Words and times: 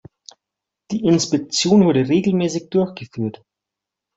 Die 0.89 1.03
Inspektion 1.05 1.85
wurde 1.85 2.09
regelmäßig 2.09 2.71
durchgeführt. 2.71 3.43